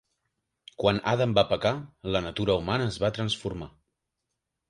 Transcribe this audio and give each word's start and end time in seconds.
Quan 0.83 1.01
Adam 1.11 1.35
va 1.39 1.43
pecar, 1.51 1.73
la 2.17 2.23
natura 2.27 2.57
humana 2.61 2.89
es 2.93 2.99
va 3.03 3.13
transformar. 3.19 3.71